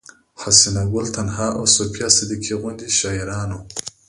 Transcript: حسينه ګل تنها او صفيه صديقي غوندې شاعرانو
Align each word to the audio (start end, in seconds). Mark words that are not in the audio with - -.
حسينه 0.41 0.83
ګل 0.93 1.05
تنها 1.15 1.47
او 1.57 1.63
صفيه 1.75 2.07
صديقي 2.17 2.53
غوندې 2.59 2.87
شاعرانو 2.99 3.59